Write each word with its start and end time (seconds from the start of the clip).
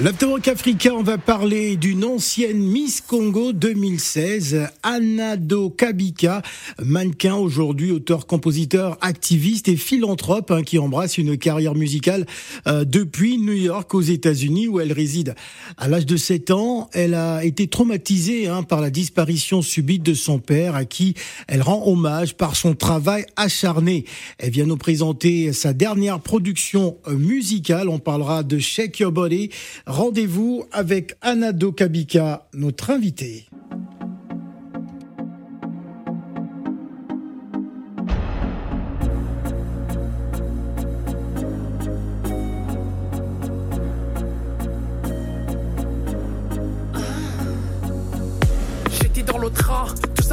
L'Afterwork 0.00 0.48
Africa, 0.48 0.92
on 0.92 1.04
va 1.04 1.18
parler 1.18 1.76
d'une 1.76 2.04
ancienne 2.04 2.58
Miss 2.58 3.00
Congo 3.00 3.52
2016, 3.52 4.66
Anado 4.82 5.70
Kabika, 5.70 6.42
mannequin 6.82 7.36
aujourd'hui, 7.36 7.92
auteur, 7.92 8.26
compositeur, 8.26 8.98
activiste 9.02 9.68
et 9.68 9.76
philanthrope 9.76 10.50
hein, 10.50 10.64
qui 10.64 10.80
embrasse 10.80 11.16
une 11.16 11.38
carrière 11.38 11.76
musicale 11.76 12.26
euh, 12.66 12.84
depuis 12.84 13.38
New 13.38 13.52
York 13.52 13.94
aux 13.94 14.00
États-Unis 14.00 14.66
où 14.66 14.80
elle 14.80 14.92
réside. 14.92 15.36
À 15.76 15.86
l'âge 15.86 16.06
de 16.06 16.16
7 16.16 16.50
ans, 16.50 16.90
elle 16.92 17.14
a 17.14 17.44
été 17.44 17.68
traumatisée 17.68 18.48
hein, 18.48 18.64
par 18.64 18.80
la 18.80 18.90
disparition 18.90 19.62
subite 19.62 20.02
de 20.02 20.14
son 20.14 20.40
père 20.40 20.74
à 20.74 20.86
qui 20.86 21.14
elle 21.46 21.62
rend 21.62 21.86
hommage 21.86 22.34
par 22.34 22.56
son 22.56 22.74
travail 22.74 23.26
acharné. 23.36 24.06
Elle 24.38 24.50
vient 24.50 24.66
nous 24.66 24.76
présenter 24.76 25.52
sa 25.52 25.72
dernière 25.72 26.18
production 26.18 26.96
euh, 27.06 27.14
musicale. 27.14 27.88
On 27.88 28.00
parlera 28.00 28.42
de 28.42 28.58
Shake 28.58 28.98
Your 28.98 29.12
Body 29.12 29.50
Rendez-vous 29.86 30.64
avec 30.72 31.14
Anado 31.20 31.70
Kabika, 31.70 32.48
notre 32.54 32.90
invité. 32.90 33.46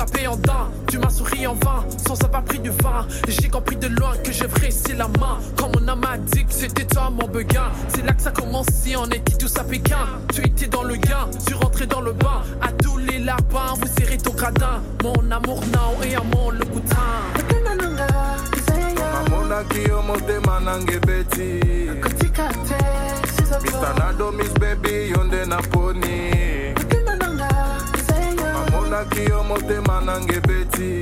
En. 0.02 0.38
Tu 0.88 0.98
m'as 0.98 1.10
souri 1.10 1.48
en 1.48 1.54
vain, 1.54 1.86
sans 2.06 2.22
avoir 2.24 2.44
pris 2.44 2.60
du 2.60 2.70
vin. 2.70 3.08
J'ai 3.28 3.50
compris 3.50 3.76
de 3.76 3.88
loin 3.88 4.16
que 4.24 4.32
je 4.32 4.44
c'est 4.70 4.96
la 4.96 5.08
main. 5.08 5.38
Quand 5.58 5.70
mon 5.76 5.88
âme 5.88 6.04
a 6.04 6.18
dit 6.18 6.46
que 6.46 6.54
c'était 6.54 6.86
toi 6.86 7.10
mon 7.10 7.28
beguin. 7.28 7.72
C'est 7.90 8.06
là 8.06 8.14
que 8.14 8.22
ça 8.22 8.32
commençait, 8.32 8.96
on 8.96 9.06
était 9.06 9.38
tous 9.38 9.58
à 9.58 9.64
Pékin. 9.64 10.08
Tu 10.34 10.42
étais 10.46 10.68
dans 10.68 10.84
le 10.84 10.96
gain, 10.96 11.30
tu 11.48 11.54
rentrais 11.54 11.88
dans 11.88 12.02
le 12.02 12.14
bain. 12.14 12.42
À 12.62 12.72
tous 12.72 12.98
les 12.98 13.20
lapins, 13.20 13.74
vous 13.80 13.88
serrez 13.98 14.18
ton 14.18 14.34
gradin. 14.34 14.82
Mon 15.04 15.32
amour 15.32 15.62
now 15.74 16.04
et 16.04 16.16
amour 16.16 16.52
le 16.52 16.66
boutin. 16.66 16.96
Mr. 23.64 24.00
Nado 24.00 24.32
Miss 24.32 24.54
Baby 24.54 25.10
yonde 25.10 25.36
beti 30.48 31.02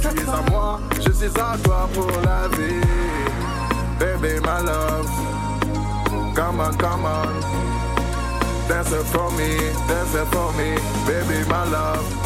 Tu 0.00 0.08
es 0.08 0.28
à 0.28 0.50
moi, 0.50 0.80
je 1.00 1.12
suis 1.12 1.26
à 1.26 1.56
toi 1.62 1.88
pour 1.94 2.10
la 2.24 2.48
vie 2.56 2.80
Baby 3.98 4.40
my 4.40 4.64
love 4.64 5.10
Come 6.34 6.60
on, 6.60 6.72
come 6.78 7.04
on 7.04 7.40
Dance 8.68 8.92
it 8.92 9.06
for 9.06 9.30
me, 9.32 9.58
dance 9.88 10.14
it 10.14 10.26
for 10.32 10.52
me 10.54 10.74
Baby 11.06 11.44
my 11.48 11.64
love 11.70 12.20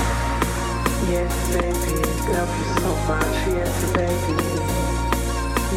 Yes, 1.10 1.32
baby, 1.52 2.00
love 2.32 2.48
you 2.58 2.66
so 2.80 2.90
much. 3.06 3.36
Yes, 3.54 3.92
baby. 3.92 4.36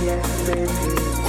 Yes, 0.05 0.27
baby. 0.47 1.26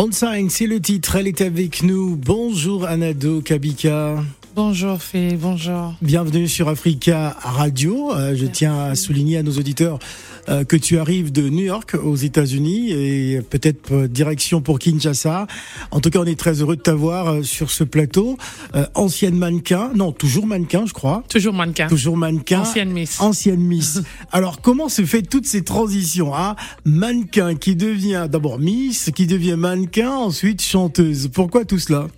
On 0.00 0.12
Sign, 0.12 0.48
c'est 0.48 0.68
le 0.68 0.80
titre. 0.80 1.16
Elle 1.16 1.26
est 1.26 1.40
avec 1.40 1.82
nous. 1.82 2.14
Bonjour 2.14 2.86
Anado 2.86 3.40
Kabika. 3.40 4.22
Bonjour 4.54 5.02
Phé, 5.02 5.36
bonjour. 5.36 5.94
Bienvenue 6.02 6.46
sur 6.46 6.68
Africa 6.68 7.36
Radio. 7.40 8.14
Euh, 8.14 8.36
je 8.36 8.46
tiens 8.46 8.78
à 8.78 8.94
souligner 8.94 9.38
à 9.38 9.42
nos 9.42 9.50
auditeurs 9.50 9.98
euh, 10.48 10.64
que 10.64 10.76
tu 10.76 10.98
arrives 10.98 11.32
de 11.32 11.48
New 11.48 11.64
York 11.64 11.96
aux 12.02 12.16
États-Unis 12.16 12.92
et 12.92 13.40
peut-être 13.42 13.92
euh, 13.92 14.08
direction 14.08 14.60
pour 14.60 14.78
Kinshasa. 14.78 15.46
En 15.90 16.00
tout 16.00 16.10
cas, 16.10 16.20
on 16.20 16.24
est 16.24 16.38
très 16.38 16.60
heureux 16.60 16.76
de 16.76 16.82
t'avoir 16.82 17.28
euh, 17.28 17.42
sur 17.42 17.70
ce 17.70 17.84
plateau. 17.84 18.36
Euh, 18.74 18.86
ancienne 18.94 19.36
mannequin, 19.36 19.90
non, 19.94 20.12
toujours 20.12 20.46
mannequin, 20.46 20.84
je 20.86 20.92
crois. 20.92 21.24
Toujours 21.28 21.54
mannequin. 21.54 21.88
Toujours 21.88 22.16
mannequin. 22.16 22.60
Ancienne 22.60 22.90
Miss. 22.90 23.20
Ancienne 23.20 23.60
Miss. 23.60 24.02
Alors, 24.32 24.60
comment 24.60 24.88
se 24.88 25.04
fait 25.04 25.22
toutes 25.22 25.46
ces 25.46 25.62
transitions 25.62 26.34
hein? 26.34 26.56
Mannequin 26.84 27.54
qui 27.54 27.76
devient 27.76 28.26
d'abord 28.30 28.58
Miss, 28.58 29.10
qui 29.14 29.26
devient 29.26 29.56
mannequin, 29.56 30.10
ensuite 30.10 30.62
chanteuse. 30.62 31.28
Pourquoi 31.32 31.64
tout 31.64 31.78
cela? 31.78 32.08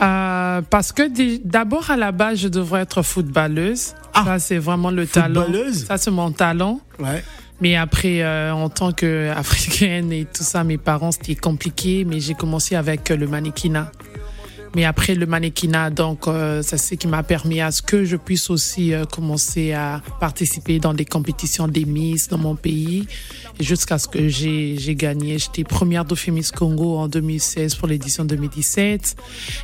Euh, 0.00 0.62
parce 0.70 0.92
que 0.92 1.02
d'abord 1.44 1.90
à 1.90 1.96
la 1.96 2.10
base 2.10 2.38
je 2.38 2.48
devrais 2.48 2.80
être 2.80 3.02
footballeuse. 3.02 3.94
Ah. 4.14 4.24
ça 4.24 4.38
c'est 4.38 4.58
vraiment 4.58 4.90
le 4.90 5.06
talent. 5.06 5.42
Footballeuse? 5.42 5.84
Ça 5.86 5.98
c'est 5.98 6.10
mon 6.10 6.32
talent. 6.32 6.80
Ouais. 6.98 7.22
Mais 7.60 7.76
après 7.76 8.22
euh, 8.22 8.52
en 8.52 8.68
tant 8.68 8.92
que 8.92 9.30
africaine 9.30 10.12
et 10.12 10.24
tout 10.24 10.42
ça, 10.42 10.64
mes 10.64 10.78
parents 10.78 11.12
c'était 11.12 11.34
compliqué. 11.34 12.04
Mais 12.04 12.20
j'ai 12.20 12.34
commencé 12.34 12.74
avec 12.76 13.08
le 13.10 13.26
mannequinat. 13.26 13.92
Mais 14.74 14.84
après 14.84 15.14
le 15.14 15.26
mannequinat, 15.26 15.90
donc 15.90 16.28
euh, 16.28 16.62
c'est 16.62 16.96
qui 16.96 17.08
m'a 17.08 17.22
permis 17.22 17.60
à 17.60 17.70
ce 17.70 17.82
que 17.82 18.04
je 18.04 18.16
puisse 18.16 18.50
aussi 18.50 18.92
euh, 18.92 19.04
commencer 19.04 19.72
à 19.72 20.00
participer 20.20 20.78
dans 20.78 20.94
des 20.94 21.04
compétitions 21.04 21.66
des 21.68 21.84
Miss 21.84 22.28
dans 22.28 22.38
mon 22.38 22.54
pays 22.54 23.06
jusqu'à 23.58 23.98
ce 23.98 24.06
que 24.08 24.28
j'ai 24.28 24.76
j'ai 24.78 24.94
gagné. 24.94 25.38
J'étais 25.38 25.64
première 25.64 26.04
Dauphin 26.04 26.32
Miss 26.32 26.52
Congo 26.52 26.98
en 26.98 27.08
2016 27.08 27.74
pour 27.74 27.88
l'édition 27.88 28.24
2017 28.24 29.16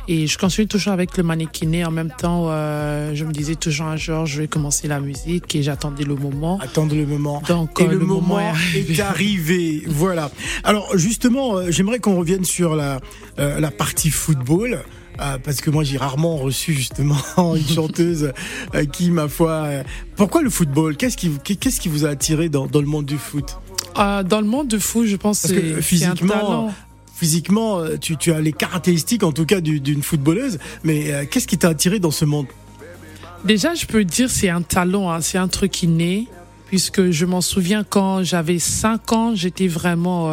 et 0.07 0.27
je 0.27 0.37
continue 0.37 0.67
toujours 0.67 0.93
avec 0.93 1.17
le 1.17 1.23
mannequinet. 1.23 1.85
En 1.85 1.91
même 1.91 2.11
temps, 2.17 2.47
euh, 2.49 3.15
je 3.15 3.23
me 3.23 3.31
disais 3.31 3.55
toujours 3.55 3.87
un 3.87 3.95
jour 3.97 4.25
je 4.25 4.41
vais 4.41 4.47
commencer 4.47 4.87
la 4.87 4.99
musique 4.99 5.55
et 5.55 5.63
j'attendais 5.63 6.03
le 6.03 6.15
moment. 6.15 6.59
Attendre 6.59 6.95
le 6.95 7.05
moment. 7.05 7.41
Donc, 7.47 7.79
Et 7.79 7.83
euh, 7.83 7.87
le, 7.87 7.97
le 7.97 8.05
moment, 8.05 8.35
moment 8.35 8.53
est 8.75 8.89
est 8.89 8.99
arrivé. 8.99 9.83
Voilà. 9.87 10.31
Alors 10.63 10.97
justement, 10.97 11.57
euh, 11.57 11.71
j'aimerais 11.71 11.99
qu'on 11.99 12.17
revienne 12.17 12.45
sur 12.45 12.75
la 12.75 12.99
euh, 13.39 13.59
la 13.59 13.71
partie 13.71 14.09
football. 14.09 14.79
Euh, 15.19 15.37
parce 15.43 15.61
que 15.61 15.69
moi 15.69 15.83
j'ai 15.83 15.97
rarement 15.97 16.37
reçu 16.37 16.73
justement 16.73 17.15
une 17.55 17.67
chanteuse 17.67 18.31
euh, 18.75 18.85
qui 18.85 19.09
ma 19.11 19.27
foi 19.27 19.51
euh, 19.51 19.83
pourquoi 20.15 20.41
le 20.41 20.49
football? 20.49 20.95
Qu'est-ce 20.97 21.17
qui 21.17 21.31
qu'est-ce 21.43 21.79
qui 21.79 21.89
vous 21.89 22.05
a 22.05 22.09
attiré 22.09 22.49
dans, 22.49 22.65
dans 22.67 22.81
le 22.81 22.87
monde 22.87 23.05
du 23.05 23.17
foot? 23.17 23.57
Euh, 23.97 24.23
dans 24.23 24.41
le 24.41 24.47
monde 24.47 24.67
du 24.67 24.79
foot, 24.79 25.07
je 25.07 25.15
pense 25.15 25.41
Parce 25.41 25.53
que 25.53 25.77
un 25.77 25.81
physiquement, 25.81 26.71
physiquement 27.15 27.81
tu, 27.99 28.15
tu 28.17 28.31
as 28.31 28.39
les 28.41 28.53
caractéristiques 28.53 29.23
en 29.23 29.31
tout 29.31 29.45
cas 29.45 29.59
du- 29.61 29.79
d'une 29.79 30.03
footballeuse 30.03 30.59
mais 30.83 31.27
qu'est-ce 31.31 31.47
qui 31.47 31.57
t'a 31.57 31.69
attiré 31.69 31.99
dans 31.99 32.11
ce 32.11 32.25
monde? 32.25 32.45
Déjà, 33.45 33.75
je 33.75 33.85
peux 33.85 34.03
dire 34.03 34.29
c'est 34.29 34.49
un 34.49 34.61
talent, 34.63 35.11
hein, 35.11 35.21
c'est 35.21 35.37
un 35.37 35.47
truc 35.47 35.83
inné, 35.83 36.27
puisque 36.67 37.11
je 37.11 37.25
m'en 37.25 37.41
souviens 37.41 37.83
quand 37.87 38.23
j'avais 38.23 38.59
5 38.59 39.13
ans, 39.13 39.35
j'étais 39.35 39.67
vraiment, 39.67 40.29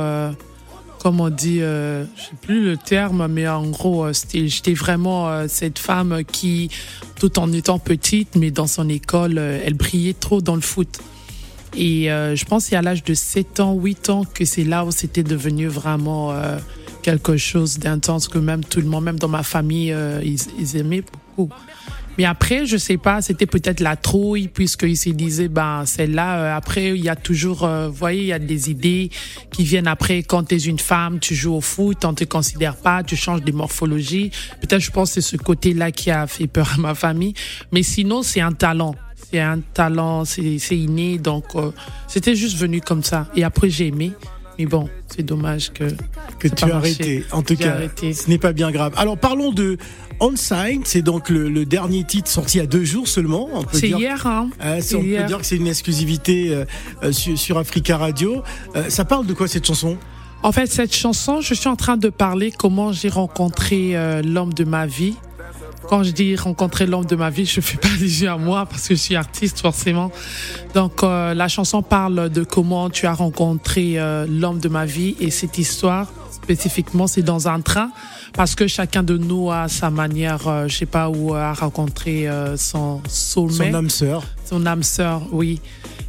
comme 1.04 1.20
on 1.20 1.28
dit, 1.28 1.60
euh, 1.60 2.06
je 2.16 2.22
sais 2.22 2.36
plus 2.40 2.64
le 2.64 2.78
terme, 2.78 3.26
mais 3.28 3.46
en 3.46 3.68
gros, 3.68 4.06
euh, 4.06 4.12
j'étais 4.32 4.72
vraiment 4.72 5.28
euh, 5.28 5.44
cette 5.50 5.78
femme 5.78 6.22
qui, 6.24 6.70
tout 7.20 7.38
en 7.38 7.52
étant 7.52 7.78
petite, 7.78 8.36
mais 8.36 8.50
dans 8.50 8.66
son 8.66 8.88
école, 8.88 9.36
euh, 9.36 9.60
elle 9.62 9.74
brillait 9.74 10.14
trop 10.14 10.40
dans 10.40 10.54
le 10.54 10.62
foot. 10.62 11.00
Et 11.76 12.10
euh, 12.10 12.34
je 12.36 12.46
pense 12.46 12.64
c'est 12.64 12.76
à 12.76 12.80
l'âge 12.80 13.04
de 13.04 13.12
7 13.12 13.60
ans, 13.60 13.74
8 13.74 14.08
ans 14.08 14.24
que 14.24 14.46
c'est 14.46 14.64
là 14.64 14.86
où 14.86 14.92
c'était 14.92 15.22
devenu 15.22 15.66
vraiment 15.66 16.32
euh, 16.32 16.56
quelque 17.02 17.36
chose 17.36 17.78
d'intense 17.78 18.26
que 18.26 18.38
même 18.38 18.64
tout 18.64 18.80
le 18.80 18.86
monde, 18.86 19.04
même 19.04 19.18
dans 19.18 19.28
ma 19.28 19.42
famille, 19.42 19.94
ils 20.22 20.76
aimaient 20.78 21.04
beaucoup. 21.36 21.54
Mais 22.16 22.24
après, 22.24 22.66
je 22.66 22.76
sais 22.76 22.96
pas, 22.96 23.22
c'était 23.22 23.46
peut-être 23.46 23.80
la 23.80 23.96
trouille, 23.96 24.48
puisqu'ils 24.48 24.96
se 24.96 25.10
disaient, 25.10 25.48
ben, 25.48 25.84
celle-là, 25.84 26.38
euh, 26.38 26.56
après, 26.56 26.90
il 26.90 27.02
y 27.02 27.08
a 27.08 27.16
toujours, 27.16 27.64
euh, 27.64 27.88
vous 27.88 27.94
voyez, 27.94 28.20
il 28.22 28.26
y 28.26 28.32
a 28.32 28.38
des 28.38 28.70
idées 28.70 29.10
qui 29.50 29.64
viennent 29.64 29.88
après, 29.88 30.22
quand 30.22 30.44
tu 30.44 30.54
es 30.54 30.58
une 30.58 30.78
femme, 30.78 31.18
tu 31.18 31.34
joues 31.34 31.54
au 31.54 31.60
foot, 31.60 32.04
on 32.04 32.14
te 32.14 32.24
considère 32.24 32.76
pas, 32.76 33.02
tu 33.02 33.16
changes 33.16 33.42
de 33.42 33.52
morphologie. 33.52 34.30
Peut-être, 34.60 34.80
je 34.80 34.90
pense, 34.90 35.12
c'est 35.12 35.20
ce 35.20 35.36
côté-là 35.36 35.90
qui 35.90 36.10
a 36.10 36.26
fait 36.26 36.46
peur 36.46 36.72
à 36.74 36.78
ma 36.78 36.94
famille. 36.94 37.34
Mais 37.72 37.82
sinon, 37.82 38.22
c'est 38.22 38.40
un 38.40 38.52
talent. 38.52 38.94
C'est 39.30 39.40
un 39.40 39.58
talent, 39.58 40.24
c'est 40.24 40.60
inné, 40.70 41.18
donc 41.18 41.44
euh, 41.56 41.72
c'était 42.06 42.36
juste 42.36 42.56
venu 42.56 42.80
comme 42.80 43.02
ça. 43.02 43.26
Et 43.34 43.42
après, 43.42 43.68
j'ai 43.68 43.88
aimé. 43.88 44.12
Mais 44.58 44.66
bon, 44.66 44.88
c'est 45.08 45.22
dommage 45.22 45.72
que 45.72 45.84
que 46.38 46.48
tu 46.48 46.64
as 46.64 46.76
arrêté. 46.76 47.24
En 47.32 47.42
tout 47.42 47.56
cas, 47.56 47.72
arrêté. 47.72 48.12
ce 48.12 48.28
n'est 48.28 48.38
pas 48.38 48.52
bien 48.52 48.70
grave. 48.70 48.92
Alors 48.96 49.18
parlons 49.18 49.52
de 49.52 49.78
Unsigned, 50.20 50.86
c'est 50.86 51.02
donc 51.02 51.28
le, 51.28 51.48
le 51.48 51.66
dernier 51.66 52.04
titre 52.04 52.30
sorti 52.30 52.58
il 52.58 52.60
y 52.60 52.64
a 52.64 52.66
deux 52.66 52.84
jours 52.84 53.08
seulement. 53.08 53.48
On 53.52 53.64
peut 53.64 53.78
c'est 53.78 53.88
hier, 53.88 54.26
hein. 54.26 54.48
Euh, 54.62 54.80
on 54.94 54.98
peut 55.00 55.04
hier. 55.04 55.26
dire 55.26 55.38
que 55.38 55.46
c'est 55.46 55.56
une 55.56 55.66
exclusivité 55.66 56.50
euh, 56.54 56.64
euh, 57.02 57.12
sur, 57.12 57.36
sur 57.36 57.58
Africa 57.58 57.96
Radio. 57.96 58.42
Euh, 58.76 58.88
ça 58.90 59.04
parle 59.04 59.26
de 59.26 59.34
quoi 59.34 59.48
cette 59.48 59.66
chanson? 59.66 59.96
En 60.42 60.52
fait, 60.52 60.66
cette 60.66 60.94
chanson, 60.94 61.40
je 61.40 61.54
suis 61.54 61.68
en 61.68 61.76
train 61.76 61.96
de 61.96 62.10
parler 62.10 62.52
comment 62.52 62.92
j'ai 62.92 63.08
rencontré 63.08 63.94
l'homme 64.22 64.52
de 64.52 64.64
ma 64.64 64.86
vie. 64.86 65.14
Quand 65.94 66.02
je 66.02 66.10
dis 66.10 66.34
rencontrer 66.34 66.86
l'homme 66.86 67.04
de 67.04 67.14
ma 67.14 67.30
vie, 67.30 67.46
je 67.46 67.60
fais 67.60 67.76
pas 67.80 67.86
allusion 67.86 68.34
à 68.34 68.36
moi 68.36 68.66
parce 68.66 68.88
que 68.88 68.96
je 68.96 69.00
suis 69.00 69.14
artiste 69.14 69.60
forcément. 69.60 70.10
Donc 70.74 71.04
euh, 71.04 71.34
la 71.34 71.46
chanson 71.46 71.82
parle 71.82 72.30
de 72.30 72.42
comment 72.42 72.90
tu 72.90 73.06
as 73.06 73.12
rencontré 73.12 73.92
euh, 73.96 74.26
l'homme 74.28 74.58
de 74.58 74.68
ma 74.68 74.86
vie 74.86 75.14
et 75.20 75.30
cette 75.30 75.56
histoire 75.56 76.08
spécifiquement 76.42 77.06
c'est 77.06 77.22
dans 77.22 77.48
un 77.48 77.60
train 77.60 77.90
parce 78.34 78.54
que 78.54 78.66
chacun 78.66 79.02
de 79.02 79.16
nous 79.16 79.50
a 79.50 79.68
sa 79.68 79.90
manière, 79.90 80.48
euh, 80.48 80.68
je 80.68 80.76
sais 80.76 80.86
pas 80.86 81.08
où, 81.08 81.34
à 81.34 81.52
rencontrer 81.52 82.28
euh, 82.28 82.56
son 82.56 83.00
soulmate 83.08 83.68
Son 83.70 83.74
âme 83.74 83.90
sœur. 83.90 84.24
son 84.44 84.66
âme 84.66 84.82
sœur, 84.82 85.22
oui. 85.32 85.60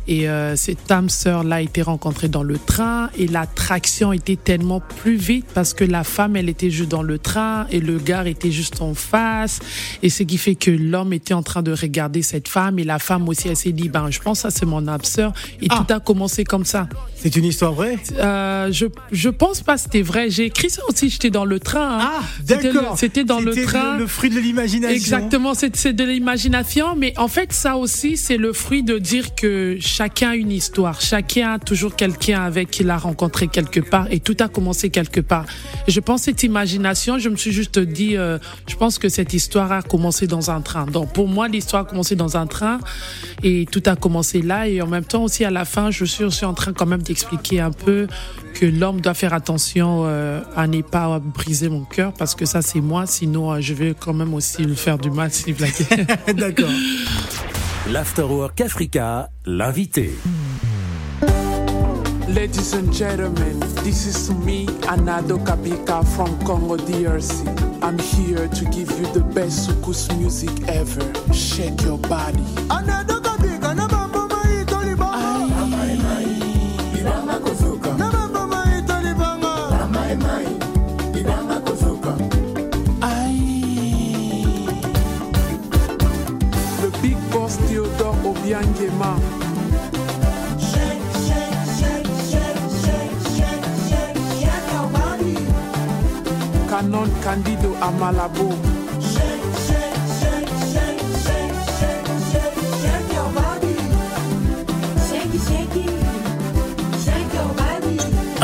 Et 0.07 0.30
euh, 0.30 0.56
cette 0.56 0.92
âme 0.92 1.10
sœur 1.10 1.44
là 1.44 1.56
a 1.56 1.62
été 1.62 1.81
rencontrée 1.81 2.27
dans 2.30 2.44
le 2.44 2.60
train 2.60 3.10
et 3.18 3.25
l'attraction 3.25 4.13
était 4.13 4.36
tellement 4.36 4.80
plus 4.80 5.16
vite 5.16 5.48
parce 5.56 5.74
que 5.74 5.83
la 5.83 6.04
femme 6.04 6.36
elle 6.36 6.48
était 6.48 6.69
juste 6.69 6.89
dans 6.92 7.01
le 7.01 7.18
train 7.18 7.66
et 7.71 7.80
le 7.80 7.98
gars 7.98 8.24
était 8.28 8.51
juste 8.51 8.83
en 8.83 8.94
face 8.94 9.60
et 10.04 10.12
ce 10.12 10.21
qui 10.21 10.38
fait 10.38 10.54
que 10.54 10.69
l'homme 10.69 11.12
était 11.12 11.33
en 11.33 11.42
train 11.42 11.63
de 11.63 11.71
regarder 11.71 12.21
cette 12.21 12.48
femme 12.48 12.78
et 12.78 12.83
la 12.83 13.00
femme 13.00 13.28
aussi 13.28 13.48
elle 13.48 13.56
s'est 13.57 13.71
dit 13.71 13.89
ben 13.89 14.12
je 14.12 14.19
pense 14.19 14.44
que 14.44 14.51
ça 14.51 14.56
c'est 14.56 14.68
mon 14.68 14.88
âme 14.88 15.04
sœur 15.04 15.33
et 15.60 15.66
Ah. 15.71 15.83
tout 15.88 15.92
a 15.94 16.00
commencé 16.00 16.44
comme 16.44 16.66
ça. 16.66 16.88
C'est 17.16 17.36
une 17.36 17.45
histoire 17.45 17.74
vraie? 17.74 17.98
Euh, 18.19 18.71
je 18.71 18.86
je 19.12 19.30
pense 19.30 19.62
pas 19.62 19.74
que 19.75 19.81
c'était 19.81 20.04
vrai. 20.04 20.14
J'ai 20.27 20.45
écrit 20.45 20.69
ça 20.69 20.81
aussi. 20.89 21.09
J'étais 21.09 21.29
dans 21.29 21.45
le 21.45 21.59
train. 21.59 22.00
hein. 22.00 22.12
Ah, 22.19 22.21
le- 22.39 22.45
d'accord. 22.73 22.97
C'était 22.97 23.23
dans 23.23 23.39
le 23.39 23.53
train. 23.56 23.97
Le, 23.97 24.07
fruit 24.07 24.29
de 24.29 24.39
l'imagination. 24.39 24.95
Exactement, 24.95 25.53
c'est 25.53 25.94
de 25.94 26.03
l'imagination, 26.03 26.95
mais 26.95 27.13
en 27.17 27.27
fait, 27.27 27.51
ça 27.53 27.77
aussi, 27.77 28.17
c'est 28.17 28.38
le 28.38 28.53
fruit 28.53 28.83
de 28.83 28.97
dire 28.97 29.35
que 29.35 29.77
chacun 29.79 30.31
a 30.31 30.35
une 30.35 30.51
histoire, 30.51 31.01
chacun 31.01 31.53
a 31.53 31.59
toujours 31.59 31.95
quelqu'un 31.95 32.41
avec 32.44 32.71
qui 32.71 32.83
il 32.83 32.89
a 32.89 32.97
rencontré 32.97 33.47
quelque 33.47 33.79
part, 33.79 34.07
et 34.12 34.19
tout 34.19 34.35
a 34.39 34.47
commencé 34.47 34.89
quelque 34.89 35.19
part. 35.21 35.45
Et 35.88 35.91
je 35.91 36.00
pense 36.00 36.23
cette 36.23 36.44
imagination, 36.44 37.18
je 37.19 37.29
me 37.29 37.35
suis 37.35 37.51
juste 37.51 37.79
dit, 37.79 38.15
euh, 38.18 38.38
je 38.68 38.75
pense 38.75 39.00
que 39.00 39.09
cette 39.09 39.33
histoire 39.33 39.71
a 39.71 39.81
commencé 39.81 40.27
dans 40.27 40.51
un 40.51 40.61
train. 40.61 40.85
Donc 40.85 41.13
pour 41.13 41.27
moi, 41.27 41.47
l'histoire 41.47 41.83
a 41.83 41.85
commencé 41.85 42.15
dans 42.15 42.38
un 42.38 42.47
train, 42.47 42.79
et 43.44 43.65
tout 43.71 43.83
a 43.85 43.95
commencé 43.95 44.41
là, 44.41 44.68
et 44.68 44.81
en 44.81 44.88
même 44.88 45.06
temps 45.06 45.23
aussi 45.23 45.44
à 45.45 45.51
la 45.51 45.65
fin, 45.65 45.91
je 45.91 46.06
suis 46.06 46.23
aussi 46.23 46.45
en 46.45 46.53
train 46.53 46.73
quand 46.73 46.85
même 46.85 47.01
d'expliquer 47.01 47.59
un 47.61 47.71
peu 47.71 48.07
que 48.56 48.66
l'homme 48.66 49.02
doit 49.02 49.13
faire 49.13 49.34
attention 49.34 50.06
euh, 50.06 50.42
à 50.56 50.66
ne 50.66 50.81
pas 50.81 51.19
briser 51.19 51.68
mon 51.68 51.84
cœur 51.84 52.13
parce 52.13 52.36
que 52.36 52.46
ça 52.46 52.62
c'est 52.62 52.80
moi 52.80 53.06
sinon 53.06 53.52
euh, 53.52 53.60
je 53.60 53.74
vais 53.74 53.94
quand 54.00 54.13
même 54.13 54.34
aussi 54.34 54.63
lui 54.63 54.78
faire 54.78 54.98
du 54.98 55.12
mal 55.12 55.30
s'il 55.30 55.56
blague. 55.56 55.74
D'accord. 56.36 56.69
L'Afterwork 57.92 58.60
Africa, 58.62 59.30
l'invité. 59.46 60.16
Ladies 62.30 62.74
and 62.74 62.92
gentlemen, 62.92 63.60
this 63.84 64.07
is 64.07 64.34
me, 64.46 64.66
Anado 64.88 65.38
Kapika 65.46 66.04
from 66.16 66.38
Congo 66.44 66.78
DRC. 66.78 67.46
I'm 67.84 68.00
here 68.00 68.48
to 68.48 68.66
give 68.72 68.90
you 69.00 69.06
the 69.13 69.24
best 69.34 69.69
soukous 69.69 70.10
music 70.18 70.50
ever. 70.68 71.04
Shake 71.34 71.81
your 71.84 72.00
body. 72.00 73.25
Shake, 88.65 89.21
shake, 91.27 91.62
shake, 91.77 92.09
shake, 92.29 92.63
shake, 92.81 93.15
shake, 93.35 93.65
shake, 93.88 94.17
shake 94.41 94.67
your 94.73 94.88
body. 94.89 95.35
Canon 96.69 97.09
Candido 97.21 97.69
Amalabo. 97.75 98.75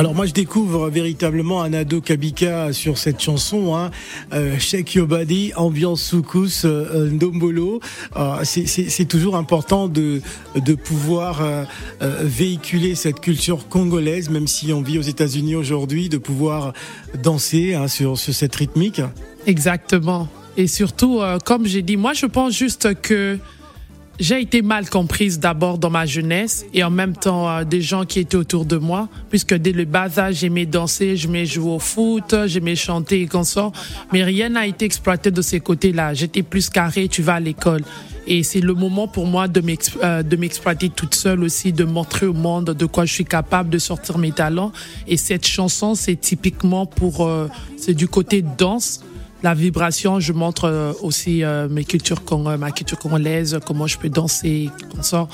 Alors 0.01 0.15
moi 0.15 0.25
je 0.25 0.33
découvre 0.33 0.89
véritablement 0.89 1.61
Anado 1.61 2.01
Kabika 2.01 2.73
sur 2.73 2.97
cette 2.97 3.21
chanson, 3.21 3.75
hein, 3.75 3.91
euh, 4.33 4.57
Shake 4.57 4.95
Your 4.95 5.05
Body, 5.05 5.51
ambiance 5.55 6.01
soukous, 6.01 6.65
euh, 6.65 6.87
euh, 6.91 7.09
ndombolo. 7.11 7.79
C'est- 8.43 9.07
toujours 9.07 9.35
important 9.35 9.87
de, 9.87 10.19
de 10.55 10.73
pouvoir 10.73 11.67
véhiculer 11.99 12.95
cette 12.95 13.19
culture 13.19 13.67
congolaise, 13.67 14.31
même 14.31 14.47
si 14.47 14.73
on 14.73 14.81
vit 14.81 14.97
aux 14.97 15.03
États-Unis 15.03 15.53
aujourd'hui, 15.53 16.09
de 16.09 16.17
pouvoir 16.17 16.73
danser 17.21 17.75
hein, 17.75 17.87
sur, 17.87 18.17
sur 18.17 18.33
cette 18.33 18.55
rythmique. 18.55 19.01
Exactement. 19.45 20.27
Et 20.57 20.65
surtout, 20.65 21.19
comme 21.45 21.67
j'ai 21.67 21.83
dit, 21.83 21.97
moi 21.97 22.13
je 22.13 22.25
pense 22.25 22.57
juste 22.57 22.99
que 23.01 23.37
j'ai 24.21 24.39
été 24.39 24.61
mal 24.61 24.87
comprise 24.87 25.39
d'abord 25.39 25.79
dans 25.79 25.89
ma 25.89 26.05
jeunesse 26.05 26.63
et 26.75 26.83
en 26.83 26.91
même 26.91 27.15
temps 27.15 27.49
euh, 27.49 27.63
des 27.63 27.81
gens 27.81 28.05
qui 28.05 28.19
étaient 28.19 28.35
autour 28.35 28.65
de 28.65 28.77
moi, 28.77 29.09
puisque 29.31 29.55
dès 29.55 29.71
le 29.71 29.85
bas 29.85 30.19
âge, 30.19 30.35
j'aimais 30.35 30.67
danser, 30.67 31.17
j'aimais 31.17 31.47
jouer 31.47 31.71
au 31.71 31.79
foot, 31.79 32.35
j'aimais 32.45 32.75
chanter 32.75 33.21
et 33.21 33.27
consort, 33.27 33.71
mais 34.13 34.23
rien 34.23 34.49
n'a 34.49 34.67
été 34.67 34.85
exploité 34.85 35.31
de 35.31 35.41
ces 35.41 35.59
côtés-là. 35.59 36.13
J'étais 36.13 36.43
plus 36.43 36.69
carré, 36.69 37.07
tu 37.07 37.23
vas 37.23 37.35
à 37.35 37.39
l'école. 37.39 37.81
Et 38.27 38.43
c'est 38.43 38.61
le 38.61 38.75
moment 38.75 39.07
pour 39.07 39.25
moi 39.25 39.47
euh, 40.03 40.21
de 40.21 40.35
m'exploiter 40.35 40.89
toute 40.89 41.15
seule 41.15 41.43
aussi, 41.43 41.73
de 41.73 41.83
montrer 41.83 42.27
au 42.27 42.33
monde 42.33 42.65
de 42.65 42.85
quoi 42.85 43.05
je 43.05 43.13
suis 43.13 43.25
capable, 43.25 43.71
de 43.71 43.79
sortir 43.79 44.19
mes 44.19 44.31
talents. 44.31 44.71
Et 45.07 45.17
cette 45.17 45.47
chanson, 45.47 45.95
c'est 45.95 46.15
typiquement 46.15 46.85
pour, 46.85 47.25
euh, 47.25 47.47
c'est 47.75 47.95
du 47.95 48.07
côté 48.07 48.43
danse. 48.43 49.01
La 49.43 49.55
vibration, 49.55 50.19
je 50.19 50.33
montre 50.33 50.65
euh, 50.65 50.93
aussi 51.01 51.43
euh, 51.43 51.67
mes 51.67 51.83
cultures, 51.83 52.23
cong- 52.23 52.57
ma 52.57 52.69
culture 52.69 52.99
congolaise, 52.99 53.57
comment 53.65 53.87
je 53.87 53.97
peux 53.97 54.09
danser, 54.09 54.69
ça. 55.01 55.27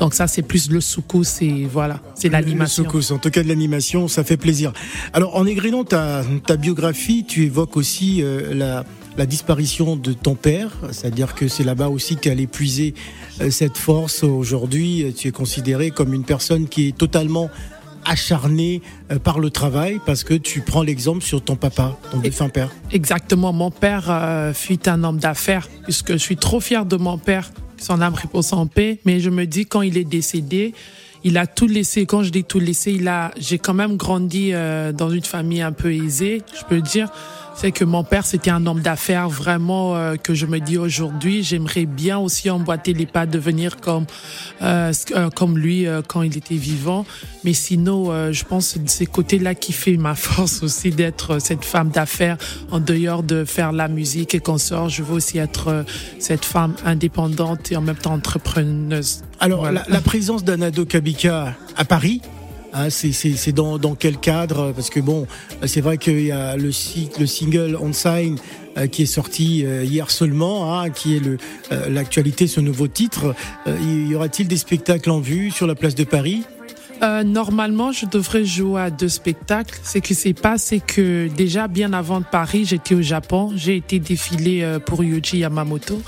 Donc 0.00 0.14
ça, 0.14 0.26
c'est 0.26 0.42
plus 0.42 0.68
le 0.68 0.80
soukous, 0.80 1.22
c'est 1.24 1.64
voilà, 1.72 2.00
c'est 2.16 2.28
l'animation. 2.28 2.82
Le 2.82 2.88
soukous, 2.88 3.12
en 3.14 3.18
tout 3.18 3.30
cas 3.30 3.42
de 3.44 3.48
l'animation, 3.48 4.08
ça 4.08 4.24
fait 4.24 4.36
plaisir. 4.36 4.72
Alors 5.12 5.36
en 5.36 5.46
égrinant 5.46 5.84
ta, 5.84 6.22
ta 6.44 6.56
biographie, 6.56 7.24
tu 7.24 7.44
évoques 7.44 7.76
aussi 7.76 8.20
euh, 8.20 8.52
la, 8.52 8.84
la 9.16 9.26
disparition 9.26 9.94
de 9.94 10.12
ton 10.12 10.34
père, 10.34 10.70
c'est-à-dire 10.90 11.34
que 11.36 11.46
c'est 11.46 11.62
là-bas 11.64 11.88
aussi 11.88 12.16
qu'elle 12.16 12.40
épuisé 12.40 12.94
euh, 13.40 13.50
cette 13.50 13.76
force. 13.76 14.24
Aujourd'hui, 14.24 15.04
euh, 15.04 15.12
tu 15.16 15.28
es 15.28 15.30
considéré 15.30 15.92
comme 15.92 16.14
une 16.14 16.24
personne 16.24 16.66
qui 16.66 16.88
est 16.88 16.98
totalement 16.98 17.48
acharnée 18.04 18.82
euh, 19.10 19.18
par 19.18 19.38
le 19.38 19.50
travail 19.50 20.00
parce 20.04 20.24
que 20.24 20.34
tu 20.34 20.60
prends 20.60 20.82
l'exemple 20.82 21.22
sur 21.22 21.42
ton 21.42 21.56
papa, 21.56 21.98
ton 22.10 22.18
défunt 22.18 22.48
père. 22.48 22.70
Exactement. 22.90 23.52
Mon 23.52 23.70
père 23.70 24.06
euh, 24.08 24.52
fut 24.52 24.88
un 24.88 25.04
homme 25.04 25.18
d'affaires, 25.18 25.68
puisque 25.84 26.12
je 26.12 26.18
suis 26.18 26.36
trop 26.36 26.60
fière 26.60 26.86
de 26.86 26.96
mon 26.96 27.18
père, 27.18 27.50
son 27.76 28.00
âme 28.00 28.14
repose 28.14 28.52
en 28.52 28.66
paix. 28.66 29.00
Mais 29.04 29.20
je 29.20 29.30
me 29.30 29.46
dis, 29.46 29.66
quand 29.66 29.82
il 29.82 29.96
est 29.96 30.04
décédé, 30.04 30.74
il 31.24 31.38
a 31.38 31.46
tout 31.46 31.66
laissé. 31.66 32.06
Quand 32.06 32.22
je 32.22 32.30
dis 32.30 32.44
tout 32.44 32.58
laissé, 32.58 32.92
il 32.92 33.08
a, 33.08 33.30
j'ai 33.38 33.58
quand 33.58 33.74
même 33.74 33.96
grandi 33.96 34.50
euh, 34.52 34.92
dans 34.92 35.10
une 35.10 35.24
famille 35.24 35.62
un 35.62 35.72
peu 35.72 35.92
aisée, 35.94 36.42
je 36.58 36.64
peux 36.64 36.80
dire. 36.80 37.10
C'est 37.54 37.70
que 37.70 37.84
mon 37.84 38.02
père, 38.02 38.26
c'était 38.26 38.50
un 38.50 38.66
homme 38.66 38.80
d'affaires 38.80 39.28
vraiment 39.28 39.94
euh, 39.94 40.16
que 40.16 40.34
je 40.34 40.46
me 40.46 40.58
dis 40.58 40.78
aujourd'hui, 40.78 41.44
j'aimerais 41.44 41.86
bien 41.86 42.18
aussi 42.18 42.50
emboîter 42.50 42.92
les 42.92 43.06
pas, 43.06 43.24
devenir 43.24 43.76
comme 43.76 44.04
euh, 44.62 44.92
euh, 45.14 45.30
comme 45.30 45.56
lui 45.58 45.86
euh, 45.86 46.02
quand 46.06 46.22
il 46.22 46.36
était 46.36 46.56
vivant. 46.56 47.06
Mais 47.44 47.52
sinon, 47.52 48.10
euh, 48.10 48.32
je 48.32 48.44
pense 48.44 48.72
que 48.72 48.78
c'est 48.86 49.06
côtés-là 49.06 49.54
qui 49.54 49.72
fait 49.72 49.96
ma 49.96 50.14
force 50.16 50.62
aussi 50.64 50.90
d'être 50.90 51.32
euh, 51.34 51.38
cette 51.38 51.64
femme 51.64 51.90
d'affaires 51.90 52.36
en 52.72 52.80
dehors 52.80 53.22
de 53.22 53.44
faire 53.44 53.70
la 53.70 53.86
musique 53.86 54.34
et 54.34 54.40
qu'on 54.40 54.58
sort. 54.58 54.88
Je 54.88 55.04
veux 55.04 55.14
aussi 55.14 55.38
être 55.38 55.84
cette 56.18 56.44
femme 56.44 56.74
indépendante 56.84 57.70
et 57.70 57.76
en 57.76 57.80
même 57.82 57.96
temps 57.96 58.14
entrepreneuse. 58.14 59.22
Alors, 59.38 59.60
Voilà. 59.60 59.84
la, 59.88 59.94
la 59.94 60.00
présence 60.00 60.42
d'Anado 60.42 60.84
Kabika 60.84 61.54
à 61.76 61.84
Paris, 61.84 62.22
hein, 62.72 62.90
c'est- 62.90 63.52
dans, 63.52 63.78
dans 63.78 63.94
quel 63.94 64.16
cadre? 64.18 64.72
Parce 64.72 64.90
que 64.90 65.00
bon, 65.00 65.26
c'est 65.66 65.80
vrai 65.80 65.98
qu'il 65.98 66.20
y 66.22 66.32
a 66.32 66.56
le, 66.56 66.70
le 67.18 67.26
single 67.26 67.76
On 67.80 67.92
Sign 67.92 68.36
euh, 68.78 68.86
qui 68.86 69.02
est 69.02 69.06
sorti 69.06 69.64
euh, 69.64 69.84
hier 69.84 70.10
seulement, 70.10 70.80
hein, 70.80 70.90
qui 70.90 71.16
est 71.16 71.22
euh, 71.26 71.36
l'actualité, 71.88 72.46
ce 72.46 72.60
nouveau 72.60 72.88
titre. 72.88 73.34
Y 73.66 74.14
aura-t-il 74.14 74.48
des 74.48 74.56
spectacles 74.56 75.10
en 75.10 75.20
vue 75.20 75.50
sur 75.50 75.66
la 75.66 75.74
place 75.74 75.94
de 75.94 76.04
Paris? 76.04 76.44
Euh, 77.02 77.24
normalement, 77.24 77.90
je 77.90 78.06
devrais 78.06 78.44
jouer 78.44 78.82
à 78.82 78.90
deux 78.90 79.08
spectacles. 79.08 79.78
Ce 79.82 79.98
qui 79.98 80.14
s'est 80.14 80.34
passé, 80.34 80.62
c'est 80.62 80.78
que 80.80 81.28
déjà 81.28 81.66
bien 81.66 81.92
avant 81.92 82.20
de 82.20 82.24
Paris, 82.24 82.64
j'étais 82.64 82.94
au 82.94 83.02
Japon. 83.02 83.52
J'ai 83.56 83.76
été 83.76 83.98
défilée 83.98 84.62
euh, 84.62 84.78
pour 84.78 85.02
Yuji 85.02 85.38
Yamamoto. 85.38 86.00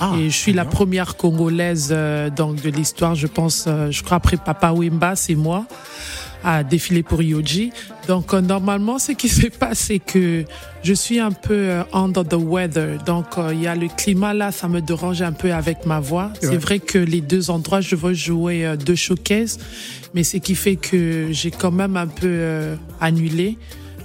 Ah, 0.00 0.14
et 0.18 0.30
je 0.30 0.36
suis 0.36 0.52
la 0.52 0.64
première 0.64 1.16
Congolaise 1.16 1.90
euh, 1.92 2.28
donc 2.30 2.60
de 2.60 2.70
l'histoire, 2.70 3.14
je 3.14 3.28
pense. 3.28 3.66
euh, 3.68 3.90
je 3.90 4.02
crois 4.02 4.16
après 4.16 4.36
Papa 4.36 4.72
Wemba, 4.72 5.14
c'est 5.14 5.36
moi 5.36 5.66
à 6.42 6.64
défiler 6.64 7.02
pour 7.02 7.22
Yoji. 7.22 7.70
Donc 8.10 8.34
euh, 8.34 8.40
normalement, 8.40 8.98
ce 8.98 9.12
qui 9.12 9.28
se 9.28 9.46
passe, 9.46 9.78
c'est 9.78 10.00
que 10.00 10.44
je 10.82 10.92
suis 10.92 11.20
un 11.20 11.30
peu 11.30 11.54
euh, 11.54 11.82
under 11.92 12.24
the 12.24 12.34
weather. 12.34 12.98
Donc 13.04 13.38
euh, 13.38 13.54
il 13.54 13.62
y 13.62 13.68
a 13.68 13.76
le 13.76 13.86
climat 13.86 14.34
là, 14.34 14.50
ça 14.50 14.66
me 14.66 14.80
dérange 14.80 15.22
un 15.22 15.30
peu 15.30 15.52
avec 15.52 15.86
ma 15.86 16.00
voix. 16.00 16.32
Ouais. 16.42 16.48
C'est 16.48 16.56
vrai 16.56 16.80
que 16.80 16.98
les 16.98 17.20
deux 17.20 17.50
endroits, 17.50 17.80
je 17.80 17.94
veux 17.94 18.12
jouer 18.12 18.74
deux 18.84 18.96
showcases, 18.96 19.60
mais 20.12 20.24
ce 20.24 20.38
qui 20.38 20.56
fait 20.56 20.74
que 20.74 21.28
j'ai 21.30 21.52
quand 21.52 21.70
même 21.70 21.96
un 21.96 22.08
peu 22.08 22.76
annulé. 23.00 23.56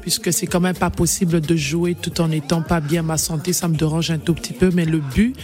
Puisque 0.02 0.32
c'est 0.32 0.46
quand 0.46 0.60
même 0.60 0.78
pas 0.78 0.92
possible 0.92 1.42
de 1.42 1.56
jouer 1.56 1.96
tout 1.96 2.22
en 2.22 2.30
étant 2.30 2.62
pas 2.62 2.82
bien 2.82 3.02
ma 3.02 3.18
santé, 3.18 3.54
ça 3.54 3.68
me 3.68 3.76
dérange 3.76 4.12
un 4.12 4.20
tout 4.20 4.36
petit 4.36 4.54
peu. 4.54 4.70
Mais 4.72 4.86
le 4.86 5.00
but, 5.00 5.36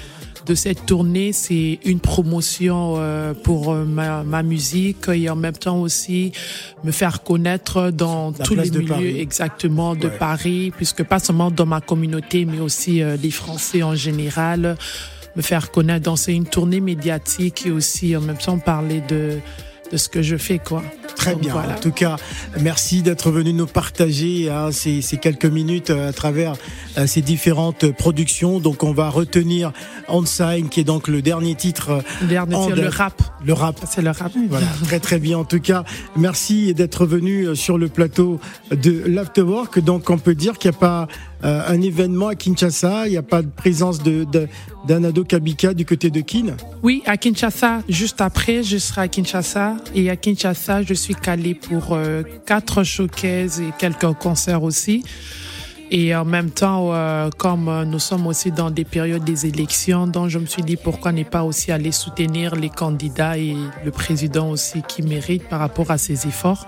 de 0.46 0.56
cette 0.56 0.86
tournée, 0.86 1.34
c'est 1.34 1.80
une 1.86 2.00
promotion 2.00 2.96
euh, 2.98 3.34
pour 3.34 3.72
euh, 3.72 3.86
ma, 3.86 4.24
ma 4.24 4.42
musique 4.44 5.08
et 5.14 5.30
en 5.30 5.36
même 5.36 5.54
temps 5.58 5.80
aussi 5.80 6.32
me 6.84 6.92
faire 6.92 7.22
connaître 7.24 7.92
dans 7.92 8.34
La 8.38 8.46
tous 8.46 8.56
les 8.56 8.70
milieux 8.72 8.86
Paris. 8.88 9.20
exactement 9.20 9.96
de 9.96 10.08
Ouais. 10.08 10.18
Paris, 10.18 10.72
puisque 10.76 11.04
pas 11.04 11.20
seulement 11.20 11.52
dans 11.52 11.66
ma 11.68 11.80
communauté, 11.82 12.46
mais 12.46 12.60
aussi 12.60 13.02
euh, 13.04 13.18
les 13.22 13.32
Français 13.32 13.84
en 13.84 13.96
général, 13.96 14.78
me 15.36 15.42
faire 15.42 15.70
connaître. 15.72 16.06
Donc 16.06 16.18
c'est 16.18 16.34
une 16.36 16.46
tournée 16.48 16.82
médiatique 16.82 17.66
et 17.68 17.72
aussi 17.72 18.16
en 18.18 18.22
même 18.22 18.38
temps 18.38 18.58
parler 18.60 19.02
de 19.08 19.38
de 19.92 19.98
ce 19.98 20.08
que 20.08 20.22
je 20.22 20.38
fais, 20.38 20.58
quoi. 20.58 20.82
Très 21.16 21.34
Donc, 21.34 21.42
bien. 21.42 21.54
voilà. 21.54 21.76
En 21.76 21.80
tout 21.80 21.92
cas, 21.92 22.16
merci 22.60 23.02
d'être 23.02 23.32
venu 23.32 23.54
nous 23.54 23.68
partager 23.68 24.50
hein, 24.50 24.72
ces, 24.72 25.02
ces 25.02 25.18
quelques 25.18 25.46
minutes 25.46 25.90
euh, 25.90 26.10
à 26.10 26.14
travers 26.14 26.54
euh, 26.98 27.06
ces 27.08 27.22
différentes 27.22 27.92
productions. 27.92 28.60
Donc, 28.60 28.84
on 28.84 28.92
va 28.94 29.10
retenir 29.10 29.72
Onsign, 30.08 30.70
qui 30.70 30.80
est 30.80 30.84
donc 30.84 31.08
le 31.08 31.22
dernier 31.22 31.56
titre, 31.56 31.90
euh, 31.92 32.02
Le 32.22 32.28
dernier, 32.28 32.72
de- 32.72 32.82
le 32.82 32.88
rap. 32.90 33.22
le 33.46 33.54
rap. 33.54 33.80
C'est 33.90 34.02
le 34.02 34.10
rap. 34.12 34.32
Voilà, 34.50 34.68
très 34.84 35.00
très 35.00 35.20
bien. 35.20 35.38
En 35.40 35.44
tout 35.46 35.60
cas, 35.60 35.84
merci 36.16 36.74
d'être 36.74 37.06
venu 37.06 37.44
euh, 37.48 37.56
sur 37.56 37.78
le 37.78 37.88
plateau 37.88 38.40
de 38.72 39.04
l'Afterwork. 39.06 39.80
Donc, 39.80 40.10
on 40.10 40.18
peut 40.18 40.36
dire 40.36 40.58
qu'il 40.58 40.72
n'y 40.72 40.76
a 40.78 40.80
pas 40.80 41.08
euh, 41.44 41.62
un 41.68 41.82
événement 41.82 42.28
à 42.28 42.36
Kinshasa, 42.36 43.08
il 43.08 43.12
n'y 43.12 43.18
a 43.18 43.24
pas 43.24 43.42
de 43.42 43.48
présence 43.50 44.02
de, 44.04 44.24
de- 44.26 44.48
d'Anado 44.88 45.24
Kabika 45.24 45.74
du 45.74 45.86
côté 45.86 46.10
de 46.10 46.22
Kin. 46.22 46.56
Oui, 46.84 47.02
à 47.06 47.18
Kinshasa, 47.18 47.82
juste 47.90 48.22
après, 48.22 48.64
je 48.64 48.78
serai 48.78 49.02
à 49.02 49.08
Kinshasa. 49.08 49.76
Et 49.96 50.10
à 50.10 50.16
Kinshasa, 50.16 50.84
je 50.84 50.94
suis 51.02 51.16
calée 51.16 51.56
pour 51.56 51.94
euh, 51.94 52.22
quatre 52.46 52.84
showcases 52.84 53.60
et 53.60 53.72
quelques 53.78 54.14
concerts 54.14 54.64
aussi. 54.64 55.04
Et 55.90 56.16
en 56.16 56.24
même 56.24 56.52
temps, 56.52 56.94
euh, 56.94 57.30
comme 57.38 57.68
euh, 57.68 57.84
nous 57.84 58.00
sommes 58.00 58.28
aussi 58.28 58.52
dans 58.52 58.72
des 58.72 58.86
périodes 58.86 59.26
des 59.26 59.46
élections, 59.46 60.08
donc 60.08 60.30
je 60.30 60.40
me 60.40 60.46
suis 60.46 60.64
dit 60.64 60.78
pourquoi 60.78 61.12
ne 61.12 61.24
pas 61.24 61.44
aussi 61.44 61.72
aller 61.72 61.92
soutenir 61.92 62.56
les 62.56 62.70
candidats 62.70 63.38
et 63.38 63.56
le 63.84 63.92
président 63.92 64.50
aussi 64.50 64.84
qui 64.88 65.02
mérite 65.02 65.50
par 65.50 65.60
rapport 65.60 65.92
à 65.92 65.98
ses 65.98 66.28
efforts. 66.28 66.66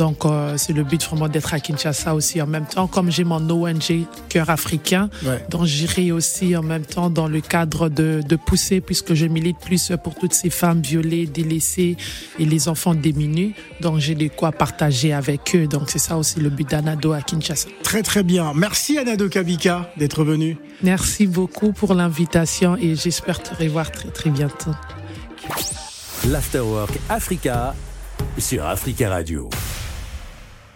Donc 0.00 0.24
euh, 0.24 0.54
c'est 0.56 0.72
le 0.72 0.82
but 0.82 1.02
vraiment 1.04 1.28
d'être 1.28 1.52
à 1.52 1.60
Kinshasa 1.60 2.14
aussi 2.14 2.40
en 2.40 2.46
même 2.46 2.64
temps, 2.64 2.86
comme 2.86 3.10
j'ai 3.10 3.22
mon 3.24 3.42
ONG 3.50 4.06
Cœur 4.30 4.48
africain, 4.48 5.10
Ouais. 5.26 5.44
donc 5.50 5.66
j'irai 5.66 6.10
aussi 6.10 6.56
en 6.56 6.62
même 6.62 6.86
temps 6.86 7.10
dans 7.10 7.28
le 7.28 7.42
cadre 7.42 7.90
de, 7.90 8.22
de 8.26 8.36
pousser, 8.36 8.80
puisque 8.80 9.12
je 9.12 9.26
milite 9.26 9.58
plus 9.58 9.92
pour 10.02 10.14
toutes 10.14 10.32
ces 10.32 10.48
femmes 10.48 10.80
violées, 10.80 11.26
délaissées 11.26 11.98
et 12.38 12.46
les 12.46 12.68
enfants 12.68 12.94
démunis. 12.94 13.52
Donc 13.82 13.98
j'ai 13.98 14.14
de 14.14 14.28
quoi 14.28 14.52
partager 14.52 15.12
avec 15.12 15.54
eux. 15.54 15.66
Donc 15.66 15.90
c'est 15.90 15.98
ça 15.98 16.16
aussi 16.16 16.40
le 16.40 16.48
but 16.48 16.66
d'Anado 16.70 17.12
à 17.12 17.20
Kinshasa. 17.20 17.68
Très 17.82 18.02
très 18.02 18.22
bien. 18.22 18.52
Merci 18.54 18.96
Anado 18.96 19.28
Kabika 19.28 19.92
d'être 19.98 20.24
venu. 20.24 20.56
Merci 20.82 21.26
beaucoup 21.26 21.72
pour 21.74 21.92
l'invitation 21.92 22.74
et 22.80 22.96
j'espère 22.96 23.42
te 23.42 23.54
revoir 23.62 23.90
très 23.92 24.08
très 24.08 24.30
bientôt. 24.30 24.70
L'Afterwork 26.26 26.92
Africa 27.10 27.74
sur 28.38 28.64
Africa 28.64 29.10
Radio. 29.10 29.50